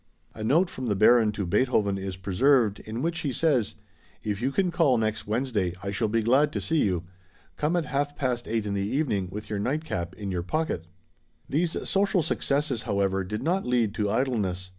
A 0.33 0.43
note 0.43 0.67
from 0.67 0.87
the 0.87 0.95
Baron 0.95 1.31
to 1.33 1.45
Beethoven 1.45 1.99
is 1.99 2.17
preserved, 2.17 2.79
in 2.79 3.03
which 3.03 3.19
he 3.19 3.31
says, 3.31 3.75
"If 4.23 4.41
you 4.41 4.51
can 4.51 4.71
call 4.71 4.97
next 4.97 5.27
Wednesday 5.27 5.75
I 5.83 5.91
shall 5.91 6.07
be 6.07 6.23
glad 6.23 6.51
to 6.53 6.59
see 6.59 6.83
you. 6.83 7.03
Come 7.55 7.75
at 7.75 7.85
half 7.85 8.15
past 8.15 8.47
eight 8.47 8.65
in 8.65 8.73
the 8.73 8.81
evening 8.81 9.27
with 9.29 9.47
your 9.47 9.59
nightcap 9.59 10.15
in 10.15 10.31
your 10.31 10.41
pocket." 10.41 10.87
These 11.47 11.87
social 11.87 12.23
successes, 12.23 12.81
however, 12.81 13.23
did 13.23 13.43
not 13.43 13.63
lead 13.67 13.93
to 13.93 14.09
idleness. 14.09 14.69